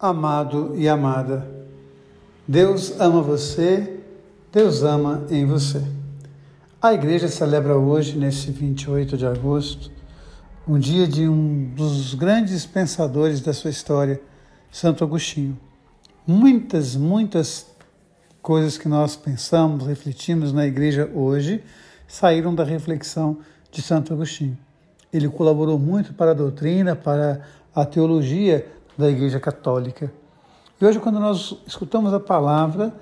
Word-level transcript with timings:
amado 0.00 0.72
e 0.76 0.88
amada. 0.88 1.46
Deus 2.48 2.98
ama 2.98 3.20
você, 3.20 4.00
Deus 4.50 4.82
ama 4.82 5.26
em 5.30 5.44
você. 5.44 5.84
A 6.80 6.94
igreja 6.94 7.28
celebra 7.28 7.76
hoje, 7.76 8.16
nesse 8.16 8.50
28 8.50 9.18
de 9.18 9.26
agosto, 9.26 9.90
um 10.66 10.78
dia 10.78 11.06
de 11.06 11.28
um 11.28 11.74
dos 11.74 12.14
grandes 12.14 12.64
pensadores 12.64 13.42
da 13.42 13.52
sua 13.52 13.70
história, 13.70 14.18
Santo 14.70 15.04
Agostinho. 15.04 15.58
Muitas, 16.26 16.96
muitas 16.96 17.66
coisas 18.40 18.78
que 18.78 18.88
nós 18.88 19.16
pensamos, 19.16 19.86
refletimos 19.86 20.50
na 20.50 20.66
igreja 20.66 21.10
hoje, 21.14 21.62
saíram 22.08 22.54
da 22.54 22.64
reflexão 22.64 23.38
de 23.70 23.82
Santo 23.82 24.14
Agostinho. 24.14 24.56
Ele 25.12 25.28
colaborou 25.28 25.78
muito 25.78 26.14
para 26.14 26.30
a 26.30 26.34
doutrina, 26.34 26.96
para 26.96 27.42
a 27.74 27.84
teologia 27.84 28.66
da 29.00 29.10
Igreja 29.10 29.40
Católica. 29.40 30.12
E 30.80 30.84
hoje, 30.84 31.00
quando 31.00 31.18
nós 31.18 31.56
escutamos 31.66 32.12
a 32.14 32.20
palavra, 32.20 32.94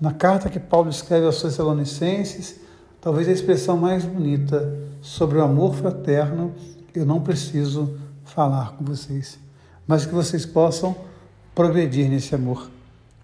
na 0.00 0.12
carta 0.12 0.48
que 0.48 0.60
Paulo 0.60 0.90
escreve 0.90 1.26
aos 1.26 1.40
Tessalonicenses, 1.40 2.60
talvez 3.00 3.26
a 3.28 3.32
expressão 3.32 3.76
mais 3.76 4.04
bonita 4.04 4.78
sobre 5.00 5.38
o 5.38 5.42
amor 5.42 5.74
fraterno, 5.74 6.52
eu 6.94 7.04
não 7.04 7.20
preciso 7.20 7.98
falar 8.24 8.72
com 8.72 8.84
vocês, 8.84 9.38
mas 9.86 10.06
que 10.06 10.14
vocês 10.14 10.46
possam 10.46 10.94
progredir 11.54 12.08
nesse 12.08 12.34
amor. 12.34 12.70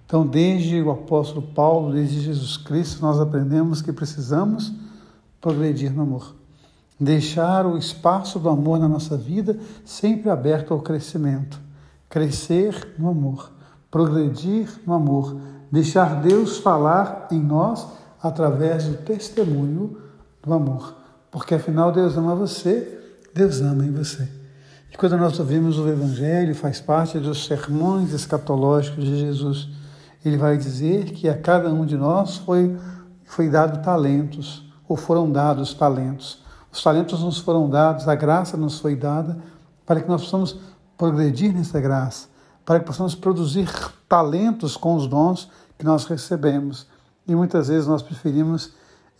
Então, 0.06 0.26
desde 0.26 0.80
o 0.82 0.90
apóstolo 0.90 1.42
Paulo, 1.42 1.92
desde 1.92 2.20
Jesus 2.20 2.56
Cristo, 2.56 3.00
nós 3.02 3.20
aprendemos 3.20 3.80
que 3.80 3.92
precisamos 3.92 4.72
progredir 5.40 5.92
no 5.92 6.02
amor. 6.02 6.34
Deixar 7.00 7.66
o 7.66 7.76
espaço 7.76 8.38
do 8.38 8.48
amor 8.48 8.78
na 8.78 8.88
nossa 8.88 9.16
vida 9.16 9.58
sempre 9.84 10.30
aberto 10.30 10.72
ao 10.72 10.80
crescimento 10.80 11.60
crescer 12.12 12.94
no 12.98 13.08
amor, 13.08 13.50
progredir 13.90 14.68
no 14.86 14.92
amor, 14.92 15.34
deixar 15.70 16.20
Deus 16.20 16.58
falar 16.58 17.28
em 17.30 17.40
nós 17.40 17.88
através 18.22 18.84
do 18.84 18.98
testemunho 18.98 19.96
do 20.42 20.52
amor. 20.52 20.94
Porque 21.30 21.54
afinal 21.54 21.90
Deus 21.90 22.14
ama 22.14 22.34
você, 22.34 23.00
Deus 23.34 23.62
ama 23.62 23.86
em 23.86 23.90
você. 23.90 24.28
E 24.92 24.96
quando 24.98 25.16
nós 25.16 25.40
ouvimos 25.40 25.78
o 25.78 25.88
Evangelho, 25.88 26.54
faz 26.54 26.82
parte 26.82 27.18
dos 27.18 27.46
sermões 27.46 28.12
escatológicos 28.12 29.06
de 29.06 29.18
Jesus, 29.18 29.70
ele 30.22 30.36
vai 30.36 30.58
dizer 30.58 31.12
que 31.12 31.30
a 31.30 31.38
cada 31.38 31.72
um 31.72 31.86
de 31.86 31.96
nós 31.96 32.36
foi, 32.36 32.76
foi 33.24 33.48
dado 33.48 33.82
talentos, 33.82 34.70
ou 34.86 34.98
foram 34.98 35.32
dados 35.32 35.72
talentos. 35.72 36.42
Os 36.70 36.82
talentos 36.82 37.22
nos 37.22 37.38
foram 37.38 37.70
dados, 37.70 38.06
a 38.06 38.14
graça 38.14 38.54
nos 38.58 38.80
foi 38.80 38.94
dada 38.94 39.38
para 39.86 40.02
que 40.02 40.08
nós 40.08 40.24
possamos 40.24 40.60
progredir 40.96 41.52
nessa 41.52 41.80
graça, 41.80 42.28
para 42.64 42.80
que 42.80 42.86
possamos 42.86 43.14
produzir 43.14 43.68
talentos 44.08 44.76
com 44.76 44.94
os 44.94 45.06
dons 45.06 45.50
que 45.78 45.84
nós 45.84 46.04
recebemos. 46.04 46.86
E 47.26 47.34
muitas 47.34 47.68
vezes 47.68 47.86
nós 47.86 48.02
preferimos 48.02 48.72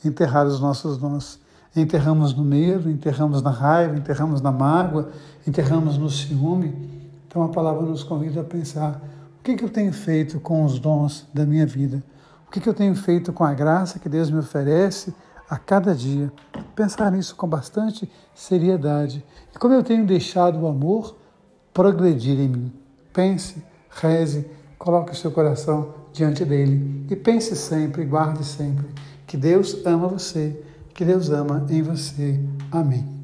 enterrar 0.04 0.46
os 0.46 0.60
nossos 0.60 0.98
dons. 0.98 1.40
Enterramos 1.74 2.34
no 2.34 2.44
medo, 2.44 2.90
enterramos 2.90 3.40
na 3.40 3.50
raiva, 3.50 3.96
enterramos 3.96 4.40
na 4.40 4.52
mágoa, 4.52 5.10
enterramos 5.46 5.96
no 5.96 6.10
ciúme. 6.10 6.90
Então 7.26 7.42
a 7.42 7.48
palavra 7.48 7.82
nos 7.82 8.04
convida 8.04 8.42
a 8.42 8.44
pensar: 8.44 9.00
o 9.38 9.42
que, 9.42 9.56
que 9.56 9.64
eu 9.64 9.70
tenho 9.70 9.92
feito 9.92 10.38
com 10.38 10.64
os 10.64 10.78
dons 10.78 11.26
da 11.32 11.46
minha 11.46 11.66
vida? 11.66 12.02
O 12.46 12.50
que, 12.50 12.60
que 12.60 12.68
eu 12.68 12.74
tenho 12.74 12.94
feito 12.94 13.32
com 13.32 13.42
a 13.42 13.54
graça 13.54 13.98
que 13.98 14.08
Deus 14.08 14.30
me 14.30 14.38
oferece 14.38 15.14
a 15.48 15.56
cada 15.56 15.94
dia? 15.94 16.30
Pensar 16.76 17.10
nisso 17.10 17.34
com 17.34 17.48
bastante 17.48 18.10
seriedade. 18.34 19.24
E 19.54 19.58
como 19.58 19.72
eu 19.72 19.82
tenho 19.82 20.04
deixado 20.06 20.60
o 20.60 20.66
amor 20.66 21.16
progredir 21.72 22.38
em 22.38 22.48
mim. 22.48 22.72
Pense, 23.12 23.62
reze, 23.90 24.46
coloque 24.78 25.12
o 25.12 25.16
seu 25.16 25.30
coração 25.30 25.94
diante 26.12 26.44
dele 26.44 27.06
e 27.10 27.16
pense 27.16 27.54
sempre, 27.56 28.04
guarde 28.04 28.44
sempre 28.44 28.86
que 29.26 29.36
Deus 29.36 29.84
ama 29.86 30.08
você, 30.08 30.60
que 30.92 31.04
Deus 31.04 31.30
ama 31.30 31.66
em 31.70 31.82
você. 31.82 32.38
Amém. 32.70 33.21